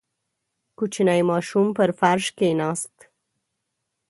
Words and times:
•کوچنی 0.77 1.21
ماشوم 1.29 1.67
پر 1.77 1.89
فرش 1.99 2.25
کښېناست. 2.37 2.95